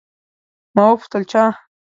[0.75, 1.43] ما وپوښتل، چا؟